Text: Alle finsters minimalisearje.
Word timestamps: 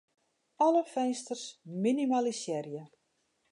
Alle 0.67 0.81
finsters 0.93 1.45
minimalisearje. 1.83 2.83